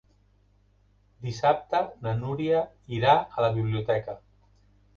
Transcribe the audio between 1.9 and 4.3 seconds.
na Núria irà a la biblioteca.